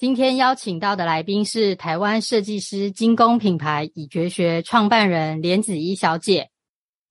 [0.00, 6.48] 今天邀请到的来宾是台湾设计师精工品牌已绝学创办人连子怡小姐。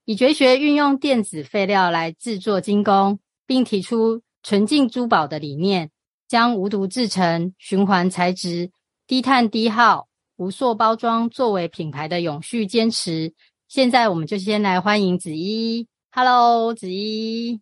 [0.05, 5.91] 已绝学运用电子废料来制作精工，并提出纯净珠宝的理念，
[6.27, 8.71] 将无毒制成、循环材质、
[9.05, 13.35] 低碳低耗、无塑包装作为品牌的永续坚持。
[13.67, 15.87] 现在我们就先来欢迎子怡。
[16.09, 17.61] Hello，子怡。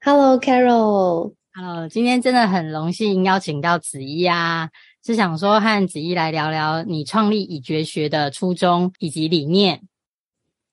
[0.00, 1.34] Hello，Carol。
[1.58, 4.68] 好今天真的很荣幸邀请到子怡啊，
[5.02, 9.80] 是想说和子怡来聊聊你创立已绝学的初衷以及理念。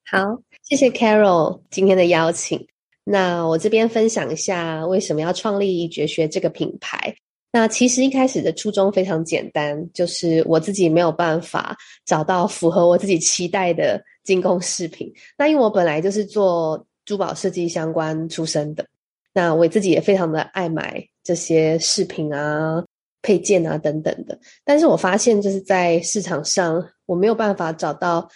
[0.06, 0.20] 好，
[0.62, 2.67] 谢谢 Carol 今天的邀请。
[3.06, 7.16] 那我这边分享一下为什么要创立已觉学这个品牌。
[7.53, 15.09] 那其实一开始的初衷非常简单，就是我自己没有办法找到符合我自己期待的精工饰品。
[15.38, 18.86] 那因为我本来就是做珠宝设计相关出身的。
[19.34, 22.84] 那我自己也非常的爱买这些饰品啊、
[23.22, 28.30] 配件啊等等的，但是我发现就是在市场上，我没有办法找到，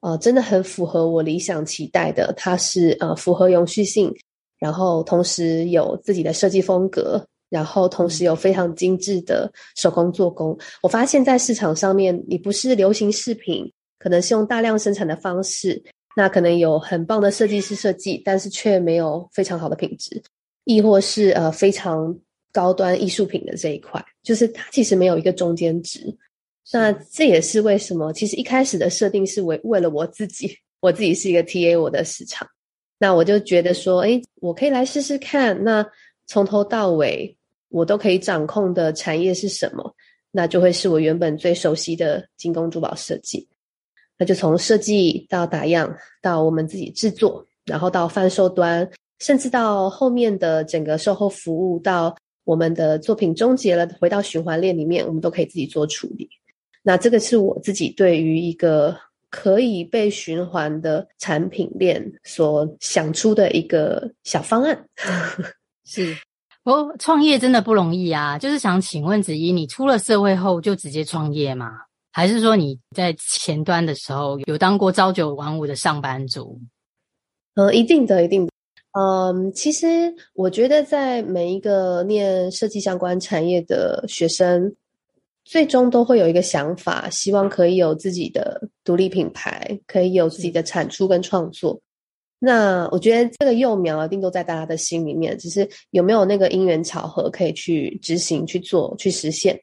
[0.00, 4.12] 呃，真的很符合我理想期待的，它是呃符合永续性，
[4.58, 10.58] 然后同时有自己的设计风格，然后同时有非常精致的手工做工。
[10.82, 15.82] 我发现在市场上面，你不是流行饰品，可能是用大量生产的方式，
[16.16, 20.22] 那可能有很棒的设计师设计，但是却没有非常好的品质。
[20.64, 22.16] 亦或是呃非常
[22.52, 26.16] 高端艺术品的这一块，就是它其实没有一个中间值。
[26.72, 32.46] 那这也是为什么，其实一开始的设定是为为了我自己，我自己是一个 TA 我的市场。
[32.98, 35.64] 那我就觉得说，哎，我可以来试试看。
[35.64, 35.84] 那
[36.26, 37.36] 从头到尾
[37.70, 39.94] 我都可以掌控的产业是什么？
[40.30, 43.48] 那就会是我原本最熟悉的精工珠宝设计。
[44.16, 45.92] 那就从设计到打样，
[46.22, 48.88] 到我们自己制作，然后到贩售端。
[49.20, 56.28] 甚至到后面的整个售后服务，到我们的作品终结了，回到循环链里面，我们都可以自己做处理。
[56.82, 58.96] 那这个是我自己对于一个
[59.28, 64.86] 可以被循环的产品链所想出的一个小方案。
[65.84, 66.16] 是，
[66.64, 68.38] 我创业真的不容易啊！
[68.38, 71.70] 就是想请问子怡，你出了社会后就直接创业吗？
[72.12, 76.58] 还是说你在前端的时候有当过朝九晚五的上班族？
[77.54, 78.52] 呃，一定的，一定的。
[78.92, 84.74] 嗯，其实我觉得，在每一个念设计相关产业的学生，
[85.44, 91.80] 最终都会有一个想法，希望可以有自己的独立品牌，可以有自己的产出跟创作。
[92.40, 99.56] 那我觉得这个幼苗一定都在大家的心里面，只是有没有那个因缘巧合可以去执行、去做、去实现。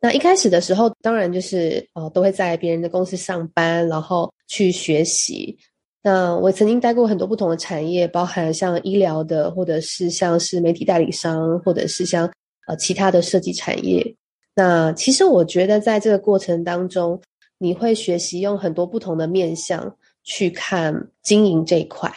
[0.00, 5.58] 那一开始的时候，当然就是呃，都会在别人的公司上班，然后去学习。
[6.02, 12.24] 那我曾经待过很多不同的产业，包含像医疗的，或者是像是媒体代理商，或者是像
[12.66, 14.14] 呃其他的设计产业。
[14.54, 17.20] 那其实我觉得在这个过程当中，
[17.58, 19.94] 你会学习用很多不同的面向
[20.24, 22.10] 去看经营这一块。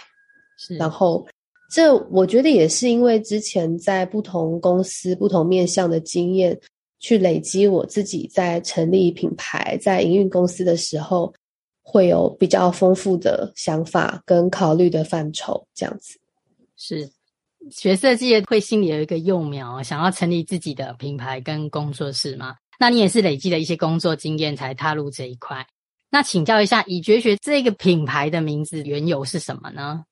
[0.58, 1.28] 是，然后
[1.70, 6.58] 这我觉得也是因为之前在不同公司、不同面向的经验，
[7.00, 11.34] 去累积我自己在成立品牌、在营运公司的时候。
[11.84, 16.18] 会有比较丰富的想法跟考虑的范畴，这样子。
[16.76, 17.08] 是
[17.70, 22.56] 学设计会心里有一个幼苗，想要成立自己的品牌跟工作室吗？
[22.80, 25.66] 那你也是累积了一些工作经验才踏入这一块。
[26.10, 30.04] 那请教一下，以觉学这个品牌的名字缘由是什么呢？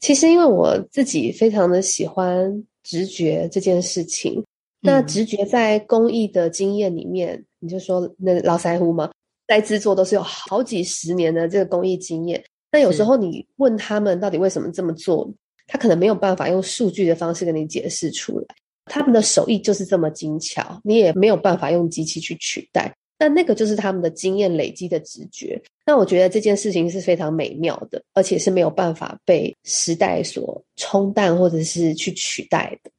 [0.00, 4.40] 其实因为我自己非常的喜欢直觉这件事情。
[4.40, 4.44] 嗯、
[4.82, 9.10] 那直觉在工艺的经验里面，你就说那老腮胡吗？
[9.46, 15.30] 在制作都是有好几十年的这个工艺经验，但有时候你问他们到底为什么这么做，
[15.66, 18.46] 他可能没有办法用数据的方式跟你解释出来。
[18.86, 22.92] 他们的手艺就是这么精巧，你也没有办法用机器去取代。
[23.18, 25.60] 但那个就是他们的经验累积的直觉。
[25.86, 32.90] 那我觉得这件事情是非常美妙的，而且是没有办法被时代所冲淡或者是去取代的。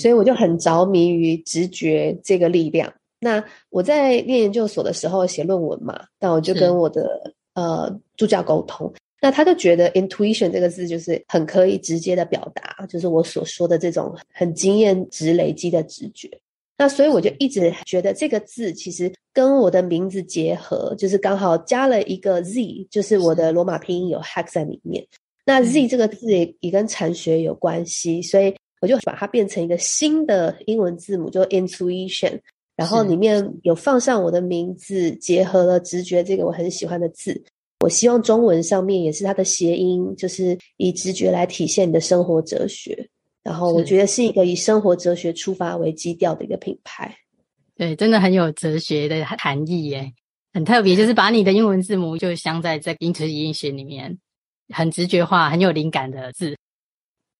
[0.00, 2.92] 所以我就很着迷于直觉这个力量。
[3.24, 8.92] 那我在念研究所的时候写论文嘛，那我就跟我的呃助教沟通，
[9.22, 16.28] 那他就觉得 intuition 这个字就是很可以直接的表达，就是我所说的这种很经验值累积的直觉。
[16.76, 25.06] 那所以我就一直觉得这个字其实跟我的名字结合，就是刚好加了一个 Z，就是我的罗马拼音有 Hex 在里面。
[25.46, 32.40] 那 Z 这个字也也跟禅学有关系，所以我就把它变成一个新的英文字母，就 Intuition。
[32.76, 37.44] 然后里面有放上我的名字，结合了直觉这个我很喜欢的字。
[37.80, 43.08] 我希望中文上面也是它的谐音，就是以直觉来体现你的生活哲学。
[43.42, 47.14] 然后我觉得是一个以生活哲学出发为基调的一个品牌。
[47.76, 50.12] 对，真的很有哲学的含义耶，
[50.52, 54.18] 很特别，就是把你的英文字母就镶在这 Intuition 里面，
[54.72, 56.56] 很直觉化、很有灵感的字。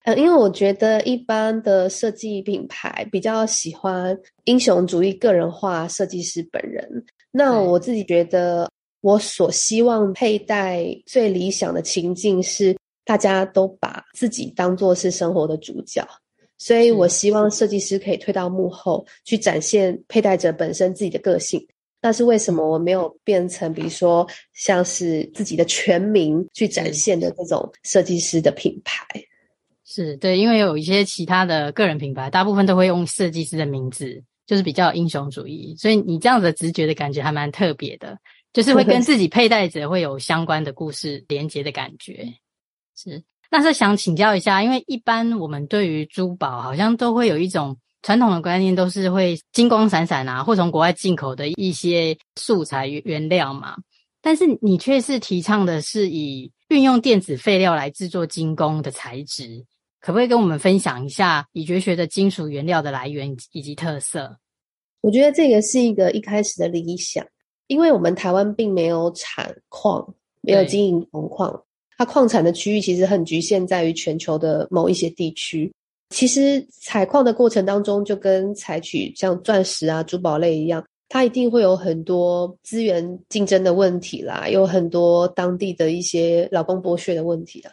[0.04, 7.04] 呃，因为我觉得一般的设计品牌比较喜欢英雄主义、个人化设计师本人。
[7.30, 8.70] 那我自己觉得，
[9.00, 16.06] 我所希望佩戴最理想的情境是，大家都把自己当作是生活的主角。
[16.58, 21.66] 所以我希望设计师可以退到幕后，去展现佩戴者本身自己的个性。
[22.02, 29.02] 那是为什么我没有变成，比如说像是自己的全名去展现的这种设计师的品牌？
[29.94, 38.18] 是对，因为有一些其他的个人品牌，大部分都会用设计师的名字，就是比较英雄主义，所以你这样的直觉的感觉还蛮特别的，
[38.52, 42.28] 就是会跟自己佩戴者会有相关的故事连接的感觉。
[42.96, 53.76] 是，那是想请教一下，因为一般我们对于珠宝好像都会有一种传统的观念，都是会金光闪闪啊，或从国外进口的一些素材原料嘛，
[54.20, 59.64] 但是你却是提倡的是以运用电子废料来制作精工的材质。
[60.04, 64.36] 可不可以跟我们分享一下已绝学的金属原料的来源以及特色？
[65.00, 67.26] 我觉得这个是一个一开始的理想，
[67.68, 71.58] 因为我们台湾并没有产矿，没有经营铜矿，
[71.96, 75.72] 它矿产的区域其实很局限在于全球的某一些地区。
[76.10, 87.72] 其实采矿的过程当中，就跟采取像钻石啊、珠宝类一样，它一定会有很多资源竞争的问题啦，有很多当地的一些劳工剥削的问题啦。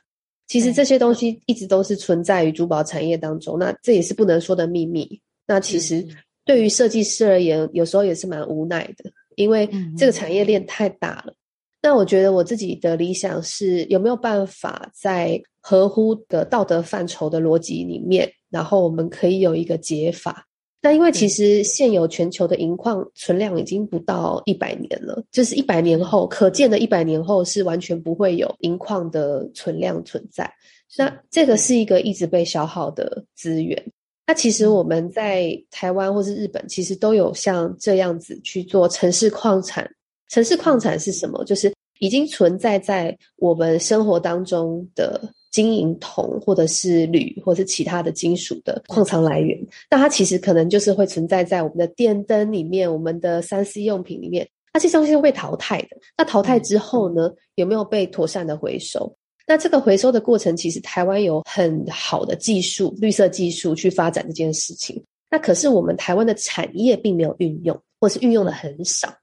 [0.51, 5.07] 其实这些东西一直都是存在于珠宝产业当中，那这也是不能说的秘密。
[5.47, 6.05] 那其实
[6.43, 9.65] 对于设计师而言，有时候也是蛮无奈的，因为
[9.97, 11.33] 这个产业链太大了。
[11.81, 20.45] 那我觉得我自己的理想是有没有办法在合乎的道德范畴的逻辑里面，然后我们可以有一个解法。
[20.83, 30.51] 那因为其实现有全球的银矿存量已经不到一百年了，就是一百年后可见的一百年后是完全不会有银矿的存量存在。
[30.97, 33.79] 那这个是一个一直被消耗的资源。
[34.25, 39.87] 那其实我们在台湾或是日本，其实都有像这样子去做城市矿产。
[40.29, 41.43] 城市矿产是什么？
[41.45, 45.21] 就是已经存在在我们生活当中的。
[45.51, 49.59] 金银铜，或者是铝，或者是其他的金属的矿藏来源，
[49.89, 55.97] 那它其实可能就是会存在在我们的电灯里面，我们的三 C 用品里面，那这些东西会被淘汰的。
[56.17, 59.13] 那淘汰之后呢，有没有被妥善的回收？
[59.45, 65.03] 那这个回收的过程，其实台湾有很好的技术，绿色技术去发展这件事情。
[65.29, 69.13] 那可是我们台湾的产业并没有运用，或是运用的很少。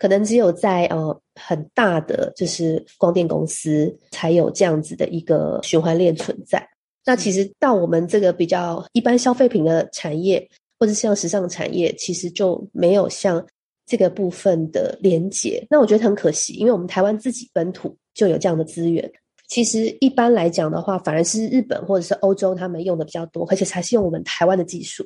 [0.00, 6.66] 可能只有在呃很大的就是光电公司才有这样子的一个循环链存在。
[7.04, 10.48] 那其实到我们这个比较一般消费品的产业，
[10.78, 13.46] 或者像时尚产业，其实就没有像
[13.84, 15.66] 这个部分的连接。
[15.68, 19.10] 那我觉得很可惜，因为我们台湾自己本土就有这样的资源。
[19.48, 25.04] 其实一般来讲的话，反而是日本或者是欧洲他们用的比较多，而且才是用我们台湾的技术。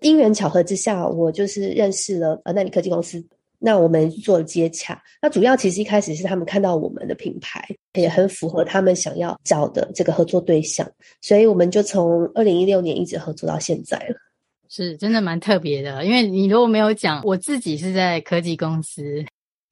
[0.00, 3.24] 因缘巧合之下，我就是认识了呃奈米科技公司。
[3.64, 7.64] 那我们做接洽，那主要其实一开始是他们看到我们的品牌
[7.94, 10.90] 也很符合他们想要找的这个合作对象，
[11.20, 14.16] 所以我们就从二零一六年一直合作到现在了。
[14.68, 19.24] 是真的蛮特别的，因为你如果没有讲，我自己是在科技公司，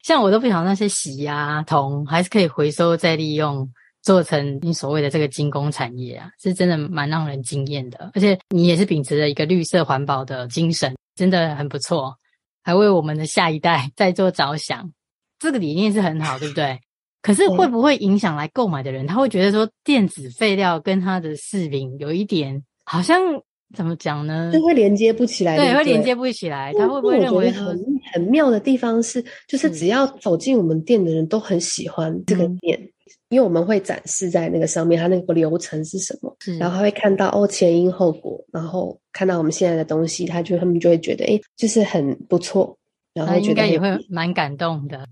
[0.03, 3.67] 像我都不晓得那些锡啊铜还是可以回收再利用，
[4.03, 12.15] 做成你所谓的这个精工产业啊，是真的蛮让人惊艳的，而且你也是秉持着一个绿色环保的精神，真的很不错。
[12.63, 14.91] 还为我们的下一代在做着想，
[15.39, 16.79] 这个理念是很好，对不对？
[17.21, 19.05] 可是会不会影响来购买的人？
[19.05, 23.21] 他会觉得说电子废料跟他的饰品有一点好像
[23.75, 24.51] 怎么讲呢？
[24.51, 26.73] 就会连接不起来，对，会连接不起来。
[26.73, 27.79] 他会不会认为很
[28.11, 32.79] 很妙的地方是，就是只要走进我们店的人都很喜欢这个店。
[32.79, 32.89] 嗯
[33.31, 42.77] 因为我们会展示在那个上面，它那个流程是什么，然后他会看到哦前因后果，然后看到我们现在的东西，他就他们就会觉得哎，就是很不错，
[43.13, 45.07] 然后觉得应该也会蛮感动的。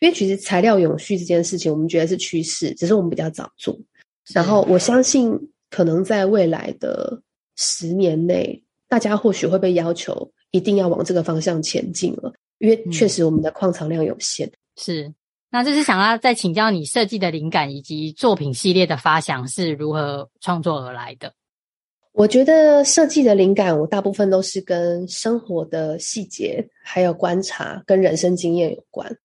[0.00, 3.78] 因为其实材料永续这件事情，我们觉得是趋势，只是我们比较早做。
[4.32, 5.38] 然后我相信，
[5.68, 7.20] 可能在未来的
[7.56, 14.46] 十年内，大家或许会被要求一定要往这个方向前进了，因为确实我们的矿藏量有限。
[14.46, 15.14] 嗯、是，
[15.50, 21.32] 那就是想要再请教你设计的灵感以及作品系列的发想是如何创作而来的？
[22.12, 29.16] 我觉得设计的灵感，我大部分都是跟生活的细节、还有观察跟人生经验有关。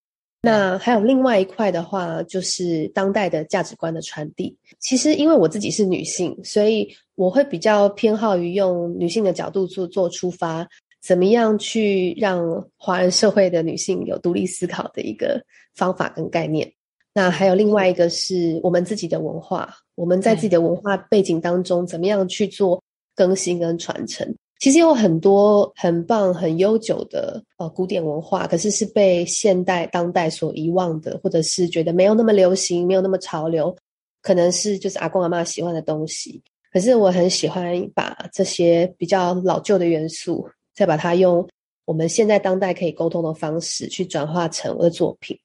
[0.42, 4.56] 那还有另外一块的话，就是当代的价值观的传递。
[4.80, 10.68] 其实因为我自己是女性，所以我会比较偏好于用女性的角度做做出发，
[11.06, 15.40] 怎么样去让华人社会的女性有独立思考的一个
[15.76, 16.72] 方法跟概念。
[17.14, 22.84] 那还有另外一个是我们自己的文化，我们在自己的文化背景当中，怎么样去做
[23.16, 24.36] 更新跟传承？
[24.60, 33.76] 其实有很多很棒、很悠久的呃古典文化，可是是被现代当代所遗忘的，或者是觉得没有那么流行、没有那么潮流，
[34.22, 36.42] 可能是就是阿公阿妈喜欢的东西。
[36.74, 40.46] 可是我很喜欢把这些比较老旧的元素，
[40.76, 41.48] 再把它用
[41.86, 45.40] 我们现在当代可以沟通的方式去转化成我的作品。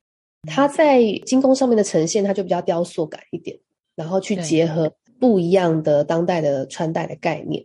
[0.48, 3.58] 它在金工上面的呈现，它就比较雕塑感一点，
[3.94, 7.64] 然后去结合不一样的当代的穿戴的概念。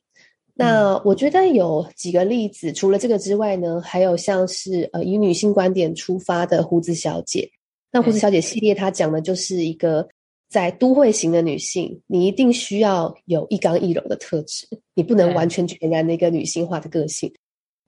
[0.53, 7.49] 那我觉得有几个例子，除了这个之外呢，还有像是呃以女性观点出发的胡子小姐。
[7.91, 10.07] 那胡子小姐系列，它讲的就是一个
[10.49, 17.33] 在都会型的女性，你一定需要有一刚一柔的特质，你不能完全全然的一个女性化的个性，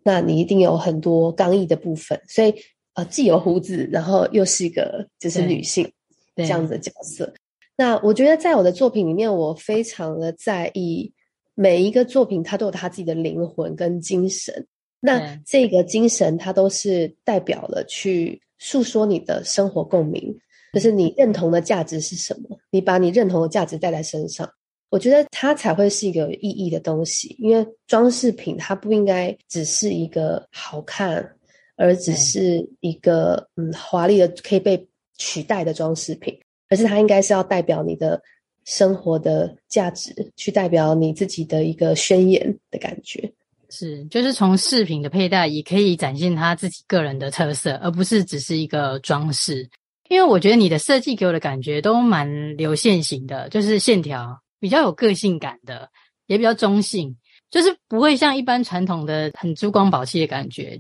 [0.07, 2.53] 那你一定有很多刚毅的部分，所以。
[2.97, 5.87] 呃，既有胡子，然后又是一个就是女性
[6.35, 7.31] 这样子的角色。
[7.77, 11.13] 那我觉得在我的作品里面，我非常的在意
[11.53, 14.65] 每一个作品，它都有它自己的灵魂跟精神。
[14.99, 20.35] 那这个精神，它都是代表了去诉说你的生活共鸣，
[20.73, 22.57] 就是你认同的价值是什么？
[22.71, 24.49] 你把你认同的价值带在身上，
[24.89, 27.36] 我觉得它才会是一个有意义的东西。
[27.39, 31.34] 因为装饰品，它不应该只是一个好看。
[31.79, 34.84] 而只是一个嗯华丽的可以被
[35.20, 36.36] 取代的装饰品，
[36.70, 38.20] 而是它应该是要代表你的
[38.65, 43.32] 生活的价值，去代表你自己的一个宣言的感觉。
[43.70, 49.70] 是，就是从饰品的佩戴也可以展现他自己个人的特色，而不是只是一个装饰。
[50.10, 55.89] 因为我觉得你的设计给我的感觉都蛮流线型的，就是线条比较有个性感的，
[56.27, 57.15] 也比较中性，
[57.49, 60.79] 就是不会像一般传统的很珠光宝气的感觉。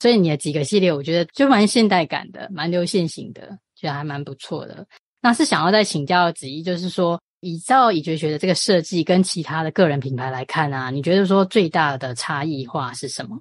[0.00, 4.86] 所以你的几个系列，我觉得就蛮现代感的，蛮流线型的，觉得还蛮不错的。
[5.20, 13.40] 那是想要再请教子怡，就是说，依照以绝学的这个设计跟其他的个人品牌来看啊，你觉得说最大的差异化是什么？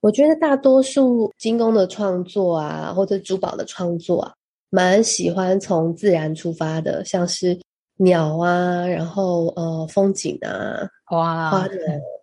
[0.00, 4.32] 我觉得大多数金工的创作啊，或者珠宝的创作啊，
[4.70, 7.56] 蛮喜欢从自然出发的，像是
[7.98, 11.76] 鸟啊，然后呃风景啊，花啊，花的，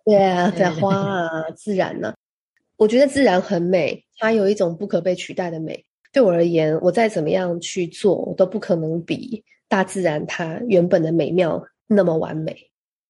[0.04, 2.14] 对啊，在花啊，自然呢、啊。
[2.76, 5.84] 我觉得自然很美，它有一种不可被取代的美。
[6.12, 12.56] 对我而言，我再怎么样去做，我都不可能比大自然它原本的美妙那么完美。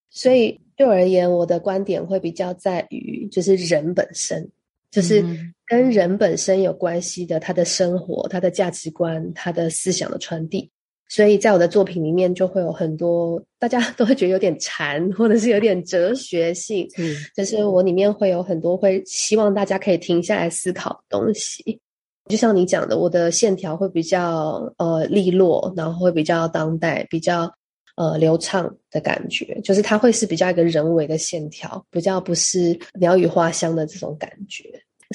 [0.09, 4.49] 所以对我而言，我的观点会比较在于，就是人本身，
[4.89, 5.23] 就是
[5.67, 10.71] 跟人本身有关系的，他的生活、他的价值观、他的思想的传递。
[11.07, 16.89] 所以在我的作品里面，就会有很多大家都会觉得有点禅，或者是有点哲学性。
[16.97, 21.79] 嗯，就是我里面会有很多会希望大家可以停下来思考的东西。
[22.27, 27.53] 就像你讲的，我的线条会比较呃利落，然后会比较当代，比较
[27.97, 29.61] 呃流畅的感觉。
[29.63, 34.63] 就是它会是比较一个人为的线条，比较不是鸟语花香的这种感觉。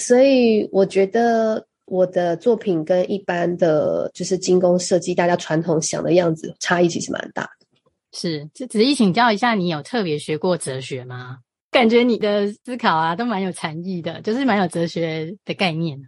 [0.00, 1.66] 所以我觉得。
[1.90, 7.66] 我的作品跟一般的就是精工设计，大家传统想的样子差异其实蛮大的。
[8.12, 11.38] 是，就子怡请教一下，你有特别学过哲学吗？
[11.73, 15.99] 感觉你的思考啊，都蛮有禅意的，就是蛮有哲学的概念。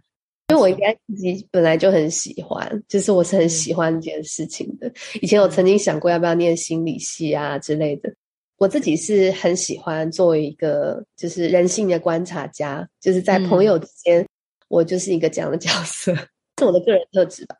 [0.49, 4.91] 因为我应该自己本来就很喜欢，就是我是很喜欢这件事情的。
[5.21, 8.13] 以前我曾经想过要不要念心理系啊之类的。
[8.57, 14.25] 我自己是很喜欢作为一个就是人性的观察家，就是在朋友之间。
[14.73, 16.15] 嗯我就是一个这样的角色，
[16.57, 17.55] 是我的个人特质吧。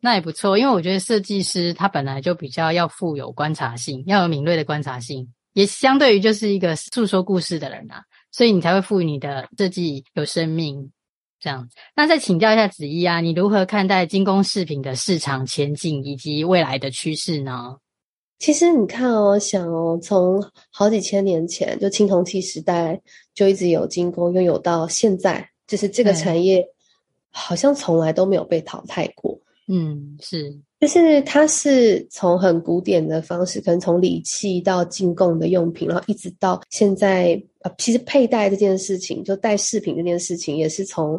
[0.00, 8.02] 那也不错，因为我觉得设计师他本来就比较要富有观察性，要有敏锐的观察性，也相对于就是一个诉说故事的人啊，
[8.32, 10.90] 所以你才会赋予你的设计有生命。
[11.38, 17.76] 这样，那再请教一下子怡啊，你如何看待精工饰品的市场前景以及未来的趋势呢？
[18.38, 23.00] 其实你看哦，想哦，从好几千年前就青铜器时代
[23.34, 25.50] 就一直有精工拥有到现在。
[25.66, 26.66] 就是这个产业，
[27.30, 29.38] 好像从来都没有被淘汰过。
[29.66, 41.18] 嗯，是，就是它是从很古典的方式，可能从礼器到进贡的用品，然后一直到现在，呃，其实佩戴这件事情，就戴饰品这件事情，也是从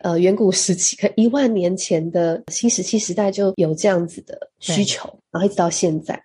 [0.00, 6.20] 呃远古时期，可一万年前的新石器时代就有这样子的需求，然后一直到现在，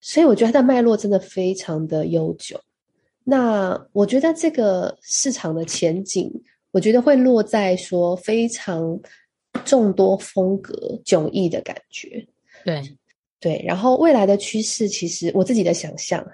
[0.00, 2.60] 所以我觉得它的脉络真的非常的悠久。
[3.22, 6.28] 那我觉得这个市场的前景，
[6.72, 9.00] 我觉得会落在说非常。
[9.66, 12.26] 众多风格迥异的感觉，
[12.64, 12.82] 对
[13.38, 16.26] 对，然后未来的趋势，其实我自己的想象，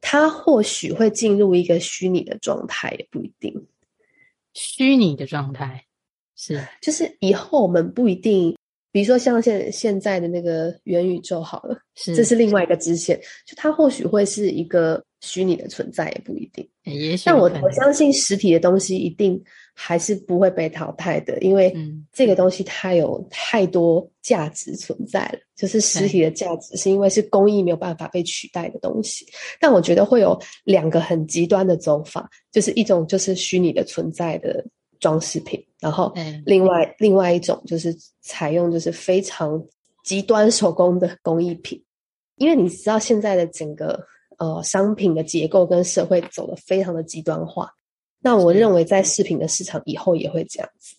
[0.00, 3.54] 它或许会进入一个虚拟的状态，也不一定。
[4.54, 5.84] 虚拟的状态
[6.34, 8.56] 是，就是以后我们不一定，
[8.90, 16.68] 比如说像现现在的那个元宇宙，好了，是这是另外一个支线，就它或许会是一个虚拟的存在，也不一定。
[16.84, 19.42] 也许，但我我相信实体的东西一定。
[19.80, 21.72] 还是不会被淘汰的，因为
[22.12, 25.38] 这个东西它有太多价值存在了。
[25.38, 29.24] 嗯、就是实体的价值，是因为是工艺没有办法被取代的东西。
[29.60, 34.66] 但我觉得会有两个很极端的走法，就是一种就是虚拟的存在的
[34.98, 36.12] 装饰品，然后
[36.44, 39.64] 另外、嗯、另外一种就是采用就是非常
[40.02, 41.80] 极端手工的工艺品。
[42.34, 44.04] 因为你知道现在的整个
[44.38, 47.70] 呃商品的结构跟社会走得非常的极端化。
[48.20, 50.96] 那我认为，在饰品的市场以后也会这样子。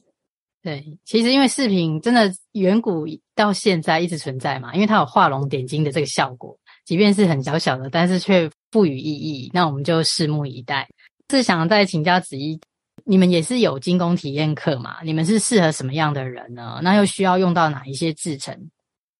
[0.61, 9.49] 对，其实因为饰品真的远古到现在一直存在嘛，因为它有画龙点睛的这个效果，即便是很小小的，但是却赋予意义。
[9.53, 10.87] 那我们就拭目以待。
[11.29, 12.59] 是想再请教子怡，
[13.05, 14.97] 你们也是有精工体验课嘛？
[15.03, 16.79] 你们是适合什么样的人呢？
[16.83, 18.69] 那又需要用到哪一些制程？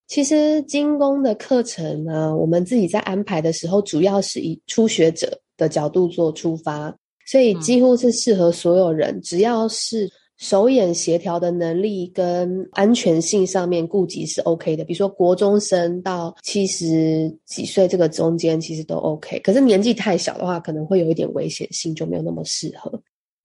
[0.10, 6.94] 其实精工的课程呢，我们自己在安排的时候，主要是以初学者的角度做出发。
[7.28, 14.84] 所以几乎是适合所有人，嗯、只要是手眼协调的能力跟安全性上面顾及是 OK 的。
[14.84, 23.00] 比如说国中生到七十几岁这个中间其实都 OK，可是年纪太小的话，可能会有一点危险性，就没有那么适合。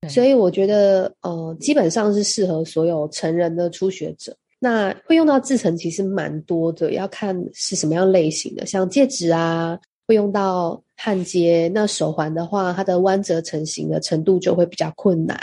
[0.09, 4.35] 所以我觉得，呃，基本上是适合所有成人的初学者。
[4.64, 9.78] 那会用到制程其实蛮多的，要看是什么样类型的，像戒指啊。
[10.06, 15.34] 会用到焊接，那手环的话，它的弯折成型的程度就会比较困难。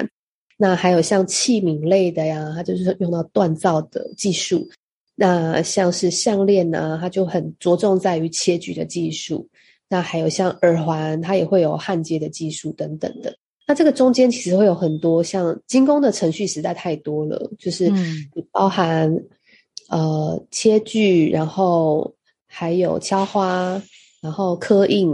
[0.55, 4.69] 那还有像器皿类的呀，它就是用到锻造的技术。
[5.15, 9.49] 那像是项链呢，它就很着重在于切锯的技术。
[9.89, 13.35] 那还有像耳环，它也会有焊接的技术等等的。
[13.71, 17.89] 那这个中间其实会有很多像精工的程序实在太多了，就是
[18.51, 19.09] 包含、
[19.87, 22.13] 嗯、呃切锯，然后
[22.45, 23.81] 还有敲花。
[24.21, 25.09] 然后刻印，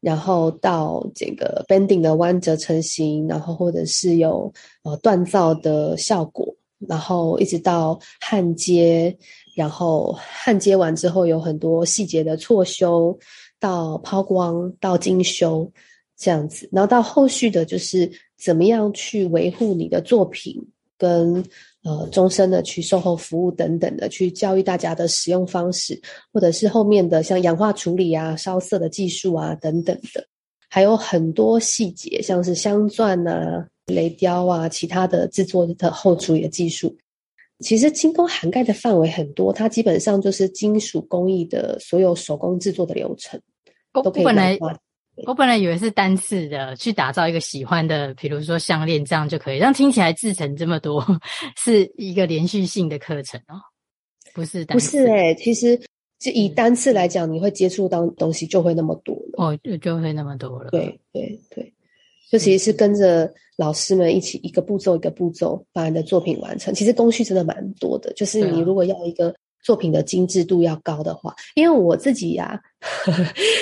[0.00, 4.52] 然后到这个 bending 的弯折成型，然后或者是有
[4.84, 6.54] 呃锻造的效果，
[6.86, 9.16] 然后一直到焊接，
[9.56, 13.18] 然后焊接完之后有很多细节的错修，
[13.58, 15.68] 到抛光，到精修
[16.18, 20.54] 这样子，然后到后续的就是怎么样去维护你的作品
[20.98, 21.42] 跟。
[21.84, 25.98] 呃，终身的去售后服务等等的，去教育大家的使用方式，
[26.32, 30.26] 或者是后面的像氧化处理啊、烧色的技术啊等等的，
[30.68, 36.94] 还有很多细节，像是镶钻啊、雷雕啊、其他的制作的后处理的技术。
[37.60, 43.40] 其实精工涵盖的范围很多，它基本上就是金属工艺的所有手工制作的流程，
[43.92, 44.58] 都可以来。
[45.26, 49.58] 我本来以为是单次的，去打造一个喜欢的，比如说项链这样就可以。
[49.58, 51.04] 这样听起来制成这么多，
[51.56, 53.60] 是一个连续性的课程哦，
[54.34, 54.98] 不是单次？
[54.98, 55.80] 不是诶，其实
[56.18, 60.70] 就以单次来讲，你会接触到东西就会那么多了哦，就就会那么多了。
[60.70, 61.72] 对对对，
[62.30, 66.72] 就其实是跟着老师们一起一个步骤一个步骤把你的作品完成。
[66.72, 69.34] 其实工序真的蛮多的，就是你如果要一个。
[69.68, 72.58] 作品的精致度要高的话，因为我自己呀、
[73.04, 73.12] 啊、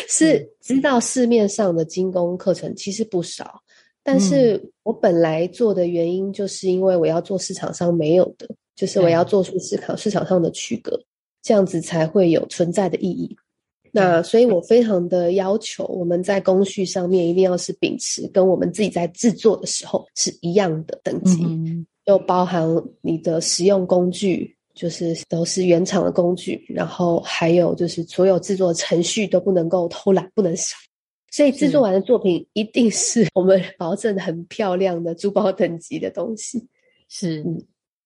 [0.09, 3.61] 是知道市面上的精工课程其实不少，
[4.05, 10.97] 但是我本来做的原因就是因为我要做市场上没有的，就是我要做出市场市场上的区隔，
[11.43, 13.37] 这样子才会有存在的意义。
[13.91, 21.45] 那所以我非常的要求我们在工序上面一定要是秉持跟我们自己在制作的时候是一样的等级，
[22.05, 22.65] 就包含
[23.01, 24.56] 你的使用工具。
[24.77, 30.77] 就是都是原厂的工具，然后还有就是所有制作程序都不能够偷懒，不能少。
[31.33, 36.67] 所以制作完的作品一定是我们保证很漂亮的珠宝等级的东西。
[37.09, 37.63] 是，嗯，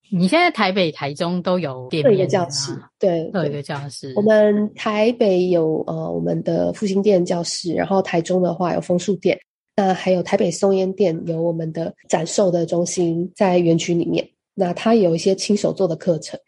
[0.09, 4.13] 你现在台北、台中都有店一个教室，对，有一个教室。
[4.15, 9.39] 我们台北有呃我们的复兴店教室，然后台中的话有枫树店，
[9.75, 16.39] 那还有台北松烟店有我们的展售的中心在园区里面，那它有一些亲手做的课程。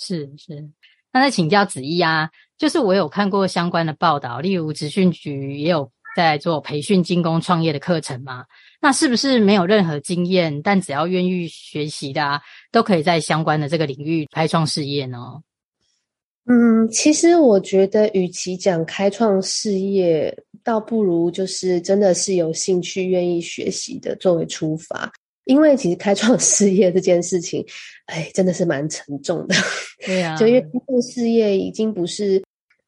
[0.00, 0.66] 是是，
[1.12, 8.46] 那再请教子怡啊，就是我有看过相关的报道，例如职训局也有在做培训金工创业的课程嘛？
[8.80, 12.40] 那是不是没有任何经验，但只要愿意学习的啊，
[12.72, 15.18] 都可以在相关的这个领域开创事业呢？
[16.46, 20.34] 嗯，其实我觉得，与其讲开创事业，
[20.64, 25.12] 倒不如就是真的是有兴趣、愿意学习的作为出发。
[25.50, 27.66] 因为其实开创事业这件事情，
[28.06, 29.54] 哎，真的是蛮沉重的。
[30.06, 32.40] 对啊，就因为开创事业已经不是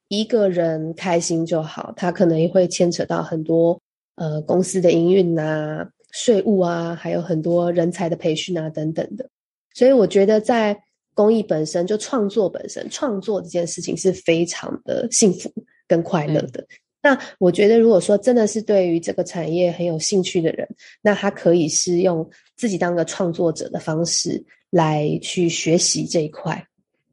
[0.07, 3.77] 一个人开心就好，他可能也会牵扯到很多
[4.15, 9.29] 呃公司的营运啊、税务啊，还有很多人才的培训啊等等的。
[9.75, 10.81] 所以我觉得在
[11.15, 15.53] 公益本身就创作本身，创作这件事情是非常的幸福
[15.89, 16.65] 跟快乐的。
[17.03, 20.69] 那我觉得，如果说真的是对于这个产业很有兴趣的人，
[21.03, 26.65] 那他可以是用自己当个创作者的方式来去学习这一块，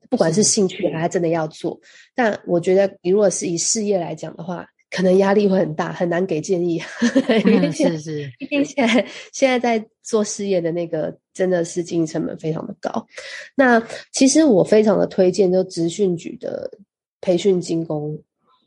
[0.08, 1.80] 不管是兴趣还是真的要做。
[2.14, 6.82] 但我觉得，你如果是以事业来讲的话，可能压力会很大，很难给建议。
[7.46, 13.08] 嗯、是是，毕竟现在现在在做事业的那个真的是经营成本非常的高。
[13.56, 16.72] 那其实我非常的推荐，就职训局的
[17.22, 18.20] 培训精工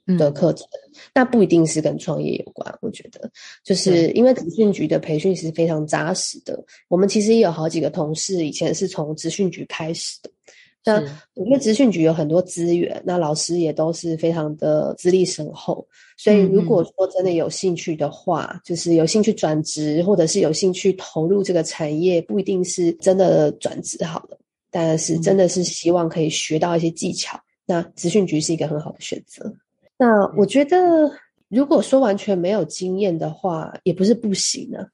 [0.07, 0.67] 的课程，
[1.15, 2.79] 那、嗯、不一定是跟创业有关。
[2.81, 3.31] 我觉得，
[3.65, 6.63] 就是因为职训局的培训是非常扎实的。
[6.89, 10.31] 我们其实也有好几个同事以前是从资讯局开始的。
[10.85, 11.01] 那
[11.35, 15.87] 因为资讯局有很多资源，那老师也都是非常的资历深厚，
[16.17, 24.37] 所以如果说真的有兴趣的话，嗯、就是有兴趣转职，或者是有兴趣投入这个产业，不一定是真的转职好了，
[24.73, 29.55] 但是真的是希望可以学到一些技巧，嗯、那资讯局是一个很好的选择。
[30.03, 31.09] 那我觉得，
[31.49, 34.87] 如果说完全没有经验的话，也不是不行呢、啊，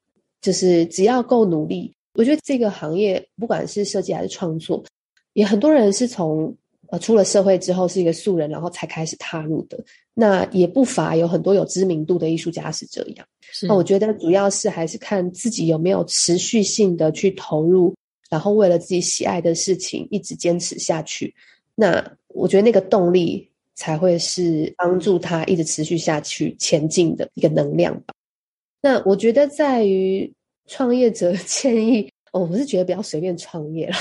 [0.43, 4.85] 就是只要够努力，我觉得这个行业不管是设计还是创作。
[5.33, 6.55] 也很多人是从
[6.91, 9.83] 呃出了社会之后是一个素人，然后才开始踏入的。
[10.13, 13.27] 那也不乏有很多有知名度的艺术家是这样。
[13.41, 13.67] 是。
[13.67, 17.95] 那我觉得主要是还是看自己有没有持续性的去投入，
[18.29, 21.35] 然后为了自己喜爱的事情一直坚持下去。
[21.75, 23.48] 那我觉得那个动力
[23.79, 28.13] 才会是帮助他一直持续下去前进的一个能量吧。
[28.83, 30.31] 那我觉得在于
[30.67, 32.11] 创业者建议。
[32.31, 33.97] 哦，我是觉得不要随便创业了，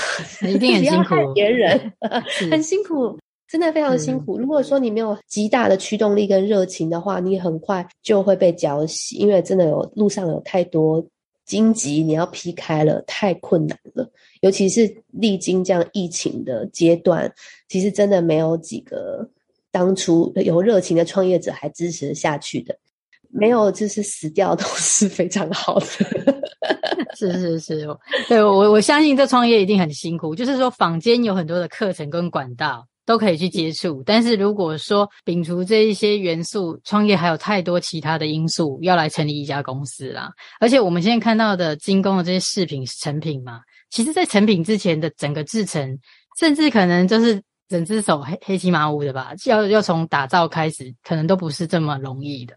[0.46, 1.32] 一定很 辛苦。
[1.32, 1.92] 别人
[2.50, 4.36] 很辛苦，真的非常辛苦。
[4.38, 11.02] 如果说你没有极大的驱动力跟热情的话，你很快就会被浇熄，因为真的有路上有太多
[11.46, 14.06] 荆棘，你要劈开了，太困难了。
[14.42, 17.32] 尤其是历经这样疫情的阶段，
[17.66, 19.26] 其实真的没有几个
[19.78, 22.76] 当初有热情的创业者还支持下去的，
[23.30, 25.86] 没有就是死掉都是非常好的。
[27.14, 27.86] 是是是，
[28.28, 30.34] 对，我我相信这创业一定很辛苦。
[30.34, 40.28] 就是说，坊间有很多的课程跟管道都可以去接触，但是如果说摒除这一些元素，创业还有太多其他的因素要来成立一家公司啦。
[40.58, 43.60] 而且我们现在看到的精工的这些饰品是成品嘛，
[43.90, 45.96] 其实，在成品之前的整个制程，
[46.40, 52.54] 甚至可能就是整只手黑黑漆麻乌的吧，要要从打造开始，可能都不是这么容易的，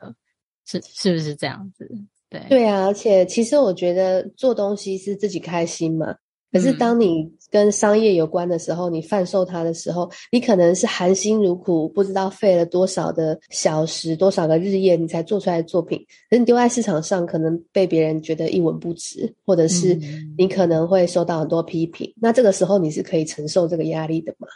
[0.65, 1.89] 是是不是这样子？
[2.29, 6.15] 对对啊，而且其实我觉得做东西是自己开心嘛。
[6.53, 15.97] 可是当你跟商业有关的时候，嗯、你贩售它的时候，你可能是含辛茹苦，不知道费了多少的小时、多少个日夜，你才做出来的作品。
[16.29, 19.97] 可是你丢在市场上，可能被别人觉得一文不值，或者是
[20.37, 22.05] 你可能会受到很多批评。
[22.09, 24.47] 嗯、那这个时候你是可以承受这个压力的嘛？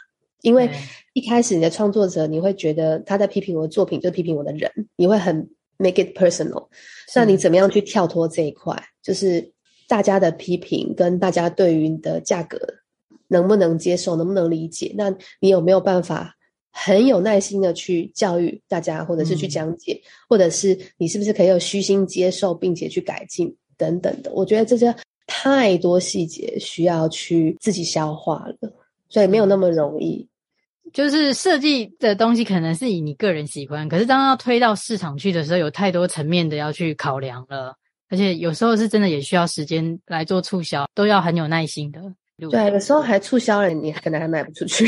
[0.42, 0.70] 因为
[1.12, 5.48] 一开始你的创作者，你会觉得他在批评我的作品，就批评我的人，你会很。
[5.78, 6.68] Make it personal，
[7.14, 8.82] 那你怎么样去跳脱这一块？
[9.02, 9.52] 就是
[9.86, 12.58] 大家的批评跟大家对于你的价格
[13.28, 14.94] 能不能接受，能不能理解？
[14.96, 16.34] 那你有没有办法
[16.72, 24.32] 很有耐心的去教育大家，或者是去讲解，嗯、或者是你是不是可以有虚心接受，并且去改进等等的？
[24.32, 24.96] 我觉得这些
[25.26, 28.72] 太多细节需要去自己消化了，
[29.16, 30.28] 所以没有那么容易。
[30.92, 37.74] 就是设计的东西可能是以你个人喜欢，可是当要推到市场去的时候，有太多层面的要去考量了，
[38.10, 41.98] 而且有时候是真的也需要时间来做促销，都要很有耐心的。
[42.50, 44.86] 对，有时候还促销了，你可能还卖不出去。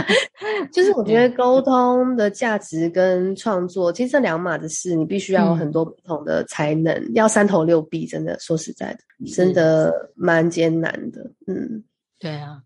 [0.70, 11.22] 就是我觉得沟通的价值跟创作，其实这两码子事，你必须要有很多不同的才能，嗯、要三头六臂，真的说实在的，真的蛮艰难的。
[11.46, 11.82] 嗯，
[12.18, 12.60] 对啊。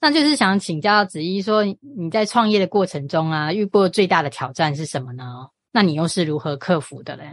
[0.00, 5.48] 那就是想请教子怡说，你在创业的过程中啊，遇过最大的挑战是什么呢？
[5.72, 7.24] 那你又是如何克服的嘞？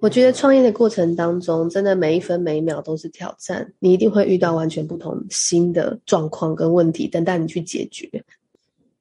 [0.00, 8.22] 我觉得创业的过程当中，真的每一分每一秒都是挑战，你一定会遇到完全不同新的状况跟问题，等待你去解决。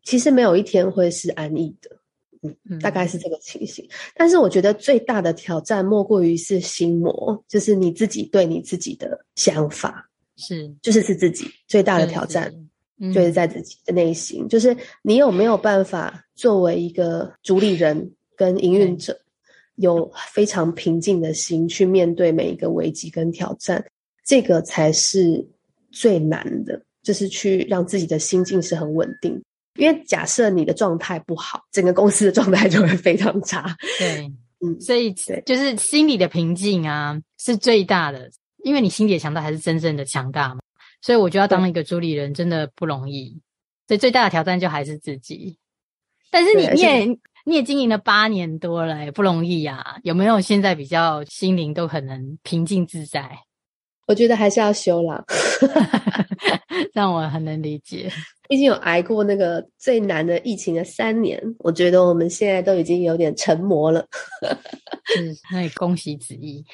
[0.04, 1.90] 其实没有一天会是安逸的。
[2.70, 3.84] 嗯，大概是这个情形。
[4.16, 12.54] 但是我觉得最大的挑战莫过于是心魔，就是你自己对你自己的想法是，就是是自己最大的挑战，
[13.14, 19.20] 就是在自己的内心，就是你有没有办法作为一个主理人跟营运者，
[19.76, 23.86] 有非常平静的心去面对每一个危机跟挑战，
[24.26, 25.46] 这个才是
[25.92, 29.42] 最难的，就是去让自己的心境是很稳定。
[29.78, 33.76] 因为假设你的状态不好，整个公司的状态就会非常差。
[34.00, 34.32] 对，
[34.62, 35.12] 嗯，所以
[35.46, 38.32] 就是心理的平静啊，是最大的。
[38.64, 40.62] 因为你心理的强大，才是真正的强大嘛。
[41.06, 43.40] 所以我觉得要当一个主理人真的不容易。
[43.88, 45.60] 所以最大的挑战就还是自己。
[46.32, 47.06] 但是你你也
[47.46, 49.98] 你也经营了八年多了，也不容易啊。
[50.02, 53.38] 有没有现在比较心灵都很能平静自在？
[54.08, 55.24] 我觉得还是要修啦，
[56.92, 58.12] 让我很能理解。
[58.50, 64.08] 毕竟有挨过那个最难的疫情的三年，我觉得我们现在都已经有点成魔了。
[65.22, 66.66] 嗯，那也恭喜子毅。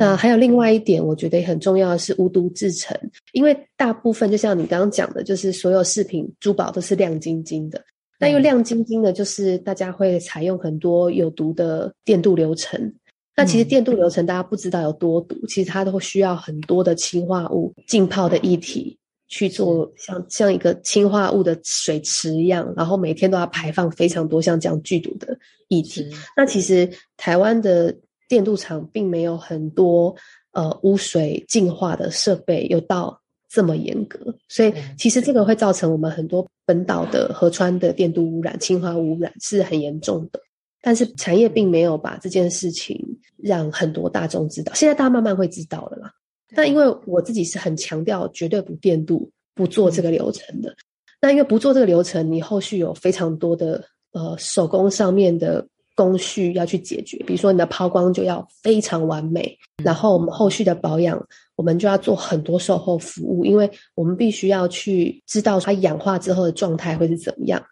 [0.00, 2.98] 那还有另外一点，我觉得也很重要的是无毒制成，
[3.32, 7.84] 因为大部分就像你刚刚讲的，就是所有饰品珠宝都是亮晶晶的。
[8.18, 12.92] 那因为亮晶晶的，就是大家会采用很多有毒的电镀流程。
[13.36, 18.96] 那其实电镀流程大家不知道有多毒，其实它都会需要很多的氰化物浸泡的液体。
[19.32, 26.04] 去做像像一个氢化物的水池一样，然后每天都要排放非常多像这样剧毒的液体。
[26.36, 27.96] 那其实台湾的
[28.30, 30.14] 电镀厂并没有很多
[30.52, 40.40] 呃污水净化的设备，又到这么严格，所以其实这个会造成我们很多本岛的河川的电镀污染、氢化污染是很严重的。
[40.80, 43.04] 但是产业并没有把这件事情
[43.36, 46.12] 让很多大众知道，现在大家慢慢会知道了啦。
[46.52, 50.72] 那因为我自己是很强调绝对不电镀、不做这个流程的。
[51.20, 55.66] 那因为不做这个流程，你后续有非常多的呃手工上面的
[56.00, 61.22] 工序要去解决，比如说你的抛光就要非常完美，然后我们后续的保养，
[61.56, 67.62] 我们就要做很多售后服务，因为我们必须要去知道它氧化之后的状态会是怎么样。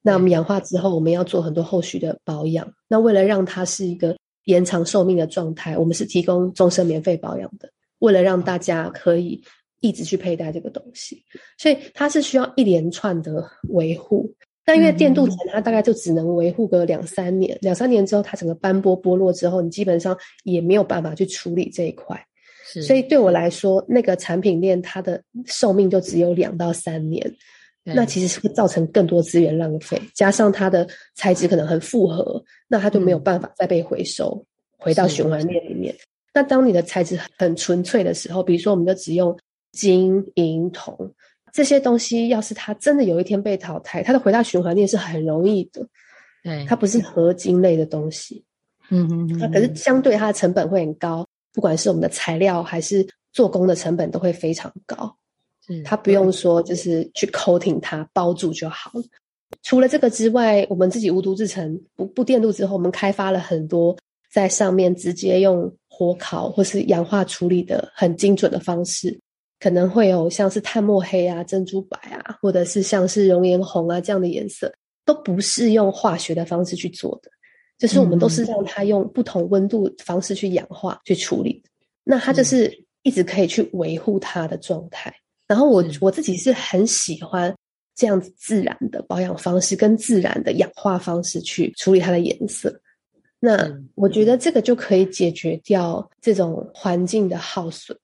[0.00, 2.66] 那我们氧化之后，我们要做很多后续的保养。
[2.88, 7.68] 那为了让它是一个延长寿命的状态，我们是提供终身免费保养的。
[7.98, 9.42] 为了让大家可以
[9.80, 11.22] 一直去佩戴这个东西，
[11.58, 14.34] 所以它是需要一连串的维护。
[14.64, 22.18] 但因为电镀层它大概就只能维护个两三年，两三年之后它整个斑驳剥落之后，你基本上也没有办法去处理这一块。
[22.66, 27.30] 是，所以对我来说，那个产品链它的寿命就只有两到三年，
[27.82, 34.46] 那其实是会造成更多资源浪费，加上它的材质可能很复合，那它就没有办法再被回收，
[34.78, 35.74] 回到循环链里。
[35.74, 35.94] 面。
[36.32, 39.38] 那当你的材质很纯粹的时候，比如说我们就只用
[39.72, 41.14] 金银铜
[41.54, 45.86] 这些东西，要是它真的有一天被淘汰，它的回到循环链是很容易的。
[46.42, 48.44] 对，它不是合金类的东西。
[48.90, 49.52] 嗯嗯嗯。
[49.52, 55.16] 可是相对它的成本会很高，不管是我们的材料还是做工的成本都会非常高。
[55.68, 59.04] 嗯，它不用说就是去 coating 它包住就好了。
[59.62, 63.96] 除了这个之外，我们自己无毒制成不不电镀之后，我们开发了很多
[64.30, 65.72] 在上面直接用。
[65.96, 69.16] 火烤或是氧化处理的很精准的方式，
[69.64, 74.70] 可能会有像是炭墨黑啊、珍珠白啊，或者是像是熔岩红啊这样的颜色，
[75.06, 77.30] 都不是用化学的方式去做的，
[77.78, 81.62] 就是我们都是让它用不同温度方式去氧化去处理，
[82.04, 82.70] 那它就是
[83.04, 85.10] 一直可以去维护它的状态。
[85.48, 87.54] 然后我我自己是很喜欢
[87.96, 92.78] 这样子自然的保养方式跟自然的氧化方式去处理它的颜色。
[93.40, 97.98] 那我觉得这个就可以解决掉这种环境的耗损，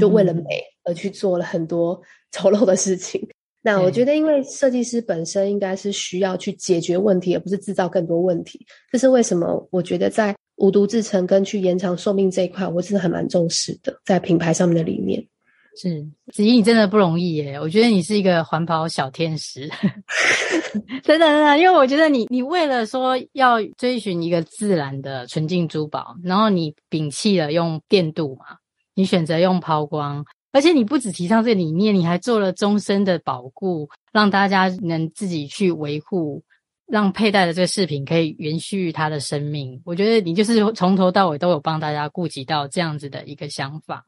[0.00, 2.00] 就为了美而去做了很多
[2.32, 3.20] 丑陋的事情。
[3.62, 8.64] 那我觉得，因为设计师本身应该是需要去解决问题，而不是制造更多问题。
[8.90, 9.68] 这是为什么？
[9.70, 15.22] 我觉得在无毒制成跟去延长寿命这一块，我是还蛮重视的，在品牌上面的理念。
[15.76, 17.54] 是子怡，你真的不容易耶！
[17.60, 19.70] 我觉得你是一个环保小天使，
[21.04, 28.56] 真的真的，因为我觉得你，你为了说要追寻一个自然的纯净珠宝，然后你摒弃了用电镀嘛，
[29.00, 36.42] 你选择用抛光，而且你不只提倡这个理念，你还做了终身的保固，让大家能自己去维护，
[36.86, 39.80] 让佩戴的这个饰品可以延续它的生命。
[39.86, 44.04] 我觉得你就是从头到尾都有帮大家顾及到这样子的一个想法。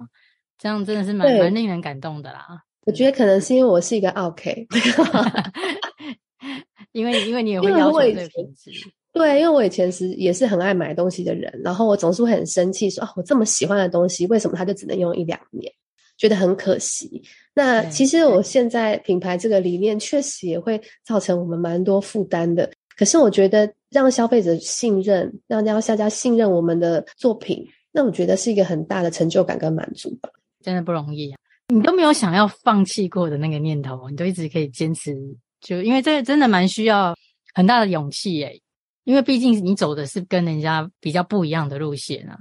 [0.58, 2.46] 这样真的是蛮蛮令人感动的啦。
[2.84, 4.66] 我觉得可能是因为我是一个 OK，，
[6.92, 8.70] 因为因为你也会要求这个品质。
[9.12, 15.72] 对，因为我以前是也是很爱买东西的人，然后我总是会很生气说啊，我这么喜欢的东西，为什么它就只能用一两年？
[16.18, 17.22] 觉得很可惜。
[17.52, 22.70] 那其实我现在品牌这个理念确实也会造成我们蛮多负担的。
[22.96, 30.28] 可是我觉得让消费者信任，让让大家信任我们的作品，那我觉得是一个很大的成就感跟满足吧。
[30.62, 31.38] 真的不容易啊！
[31.68, 35.16] 你都没有想要放弃过的那个念头，你都一直可以坚持，
[35.60, 37.16] 就因为这个真的蛮需要
[37.54, 38.60] 很大的勇气耶。
[39.04, 42.38] 因为毕竟你走的是跟人家比较不一样的路线啊。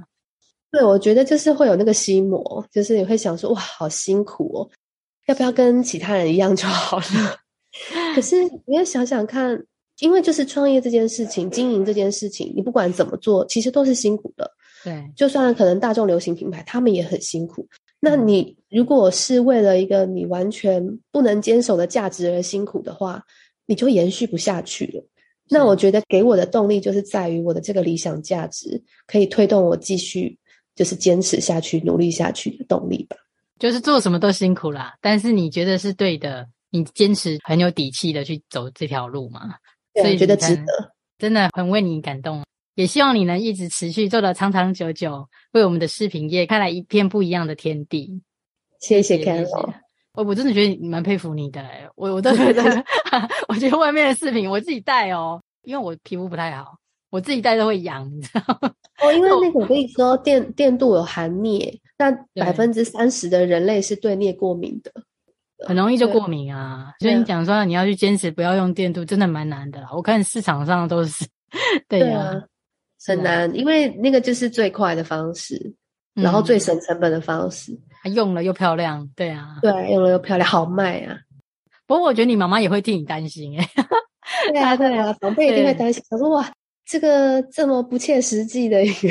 [0.71, 4.69] 对，我觉得就是会有那个心魔，就是你会想说，哇，好辛苦哦，
[5.27, 7.37] 要不要跟其他人一样就好了？
[8.15, 9.61] 可是你要想想看，
[9.99, 14.49] 因为就是创业这件事情，经营这件事情，你不管怎么做，其实都是辛苦的。
[14.83, 17.67] 对，就算可能大众流行品牌，他们也很辛苦。
[17.99, 23.23] 那你如果是为了一个你完全不能坚守的价值而辛苦的话，
[23.65, 25.05] 你就延续不下去了。
[25.51, 30.35] 那我觉得给我的动力就是在于我的这个理想价值，可以推动我继续。
[30.73, 33.17] 就是坚持下去、努力下去的动力吧。
[33.59, 39.53] 就是做什么都辛苦啦，但是你觉得是对的，你坚持很有底气的去走这条路嘛？
[39.93, 40.63] 对，所以觉得值得，
[41.19, 42.41] 真的很为你感动。
[42.75, 48.21] 也希望你能一直持续做到长长久久，为我们的视频业开来一片不一样的天地。
[48.79, 49.73] 谢谢 Carol，
[50.13, 51.63] 我我真的觉得蛮佩服你的，
[51.95, 52.63] 我我都觉得，
[53.47, 56.77] 我觉得外面的饰品我自己戴哦，因为我皮肤不太好。
[57.11, 58.71] 我自己戴都会痒，你知道吗？
[59.03, 64.89] 哦，因为那个我跟你说，电电镀有含镍，那百分之三十的人类是对镍过敏的，
[65.67, 66.93] 很容易就过敏啊。
[66.99, 69.85] 所以你讲说你要去坚持不要用电镀，真的蛮难的。
[69.93, 71.27] 我看市场上都是，
[71.89, 72.43] 对呀、啊啊，
[73.05, 75.75] 很难，因为那个就是最快的方式，嗯、
[76.13, 77.77] 然后最省成本的方式，
[78.13, 81.17] 用了又漂亮，对啊，对，用了又漂亮，好卖啊。
[81.87, 83.69] 不过我觉得你妈妈也会替你担心哎，
[84.51, 86.51] 对啊，对啊，长辈一定会担心，他说哇。
[86.83, 89.09] 这个这么不切实际的一个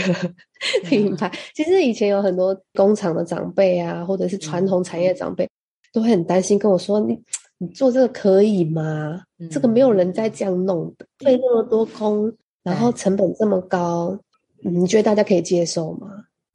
[0.85, 5.49] 品牌，其实以前有很多工厂的长辈啊，或者是传统产业长辈，
[5.91, 7.19] 都会很担心跟我说：“你
[7.57, 9.23] 你做这个可以吗？
[9.51, 12.31] 这个没有人在这样弄的，费那么多工，
[12.63, 14.19] 然后成本这么高，
[14.63, 16.09] 你觉得大家可以接受吗？”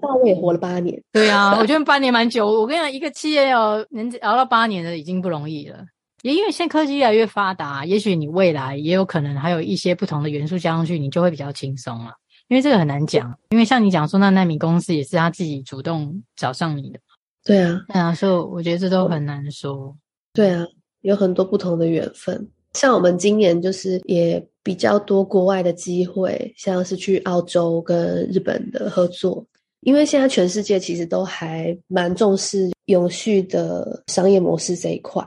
[0.07, 2.45] 那我也活了八年，对啊， 我觉得八年蛮久。
[2.47, 5.79] 我跟你讲，一个企业要能熬到八年的已经不容易了。
[6.21, 12.13] 也因为现在科技越来越发达，也许你未来也有可能还有一些不同的元素加上去，你就会比较轻松了。
[12.47, 16.99] 因为这个很难讲，因为像你讲说那奈米公司也是他自己主动找上你的。
[17.43, 19.95] 对啊，对啊，所以我觉得这都很难说。
[20.33, 20.65] 对啊，
[21.01, 22.49] 有很多不同的缘分。
[22.73, 29.45] 像我们今年就是也比较多国外的机会，像是去澳洲跟日本的合作，
[29.85, 35.25] 因为现在全世界其实都还蛮重视永续的商业模式这一块。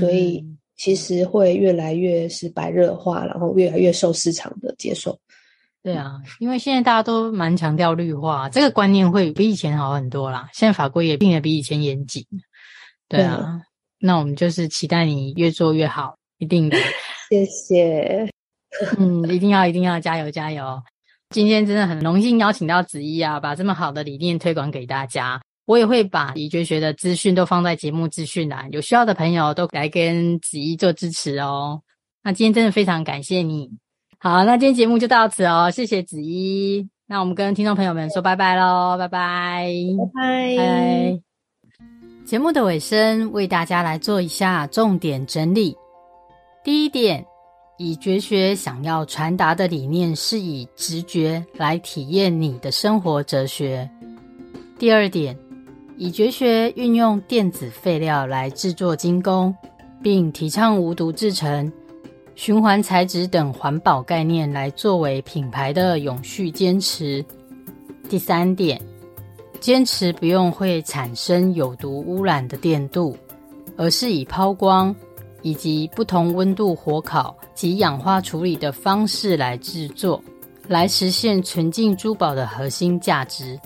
[0.00, 0.44] 所以
[0.76, 5.16] 其实会越来越是白热化，然后越来越受市场的接受。
[5.80, 10.50] 对啊，因为现在大家都蛮强调绿化，这个观念会比以前好很多啦。
[10.52, 12.26] 现在法规也变得比以前严谨。
[13.08, 16.76] 对啊，对，那我们就是期待你越做越好，一定的。
[17.30, 18.28] 谢谢。
[18.98, 20.82] 嗯，一定要一定要加油加油！
[21.30, 25.40] 今天真的很荣幸邀请到子怡啊，把这么好的理念推广给大家。
[25.66, 31.82] 我也会把医绝学的资讯都放在节目资讯栏，有需要的朋友都来跟子怡做支持哦。
[32.22, 33.68] 那今天真的非常感谢你。
[34.18, 36.88] 好，那今天节目就到此哦，谢谢子怡。
[37.08, 39.68] 那我们跟听众朋友们说拜拜喽，拜拜，
[40.14, 41.20] 拜拜。
[42.24, 45.76] 节目的尾声，为大家来做一下重点整理。
[46.62, 47.24] 第一点，
[47.78, 53.88] 以绝学想要传达的理念是以直觉来体验你的生活哲学。
[54.78, 55.36] 第二点。
[55.98, 59.56] 以绝学运用电子废料来制作精工，
[60.02, 61.72] 并提倡无毒制成、
[62.34, 67.24] 循环材质等环保概念来作为品牌的永续坚持。
[68.10, 68.78] 第三点，
[69.58, 73.16] 坚持不用会产生有毒污染的电镀，
[73.74, 74.94] 而是以抛光
[75.46, 80.20] 以及不同温度火烤及氧化处理的方式来制作，
[80.66, 83.56] 来实现纯净珠宝的核心价值。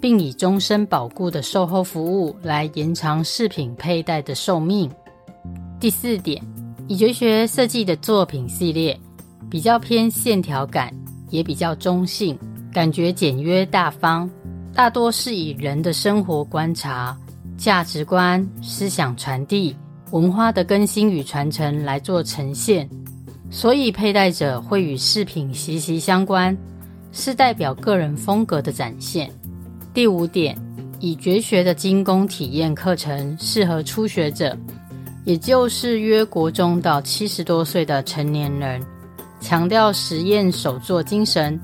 [0.00, 4.90] 并以终身保固的售后服务来延长饰品佩戴的寿命。
[5.78, 6.42] 第四点，
[6.88, 8.98] 以绝学设计的作品系列
[9.50, 10.90] 比较偏线条感，
[11.28, 12.38] 也比较中性，
[12.72, 14.30] 感觉简约大方，
[14.72, 17.14] 大多是以人的生活观察、
[17.58, 19.76] 价值观、思想传递、
[20.10, 22.88] 文化的更新与传承来做呈现，
[23.48, 26.56] 所以佩戴者会与饰品息息相关，
[27.12, 29.30] 是代表个人风格的展现。
[29.94, 30.56] 第五点，
[30.98, 34.56] 以绝学的精工体验课程适合初学者，
[35.24, 38.82] 也就是约国中到七十多岁的成年人，
[39.40, 41.58] 强调实验手作精神，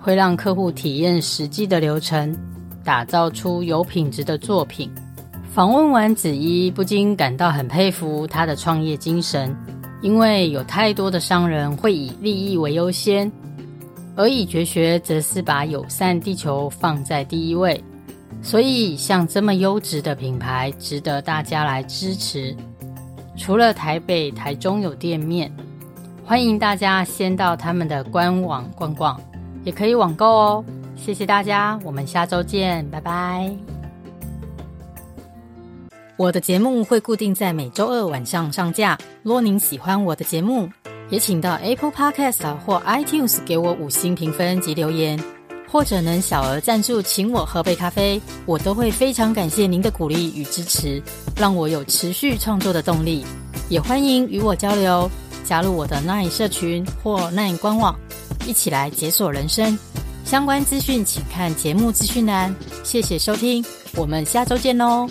[0.00, 2.34] 会让客户体验实际的流程，
[2.82, 4.90] 打造出有品质的作品，
[5.52, 9.54] 访问完子怡，不禁感到很佩服他的创业精神，
[10.00, 13.30] 因为有太多的商人会以利益为优先，
[14.14, 17.82] 而以绝学则是把友善地球放在第一位。
[18.42, 22.56] 所以，像这么优质的品牌，值得大家来支持。
[23.36, 25.52] 除了台北、台中有店面，
[26.24, 29.20] 欢迎大家先到他们的官网逛逛，
[29.64, 30.64] 也可以网购哦。
[30.94, 33.79] 谢谢大家，我们下周见，拜拜。
[36.20, 38.98] 我的节目会固定在每周二晚上上架。
[39.22, 40.68] 若您喜欢我的节目，
[41.08, 45.18] 也请到 Apple Podcast 或 iTunes 给我五星评分及留言，
[45.66, 51.02] 或者能小额赞助请我喝杯咖啡，我都会非常感谢您的鼓励与支持，
[51.36, 53.24] 让我有持续创作的动力。
[53.70, 55.10] 也欢迎与我交流，
[55.42, 57.98] 加入我的 Nine 社群或 Nine 官网，
[58.46, 59.78] 一起来解锁人生。
[60.26, 62.54] 相关资讯请看节目资讯栏。
[62.84, 63.64] 谢谢收听，
[63.96, 65.08] 我们下周见喽。